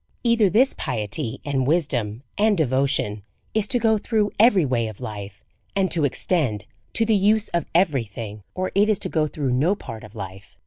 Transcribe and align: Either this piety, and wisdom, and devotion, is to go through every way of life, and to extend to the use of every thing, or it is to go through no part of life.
Either 0.23 0.49
this 0.49 0.73
piety, 0.73 1.39
and 1.45 1.67
wisdom, 1.67 2.23
and 2.35 2.57
devotion, 2.57 3.21
is 3.53 3.67
to 3.67 3.77
go 3.77 3.99
through 3.99 4.31
every 4.39 4.65
way 4.65 4.87
of 4.87 4.99
life, 4.99 5.43
and 5.75 5.91
to 5.91 6.05
extend 6.05 6.65
to 6.91 7.05
the 7.05 7.15
use 7.15 7.49
of 7.49 7.67
every 7.75 8.03
thing, 8.05 8.41
or 8.55 8.71
it 8.73 8.89
is 8.89 8.97
to 8.97 9.09
go 9.09 9.27
through 9.27 9.51
no 9.53 9.75
part 9.75 10.03
of 10.03 10.15
life. 10.15 10.57